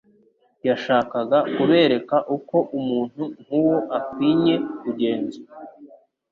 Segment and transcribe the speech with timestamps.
[0.67, 5.47] Yashakaga kubereka uko umuntu nk'uwo akwinye kugenzwa.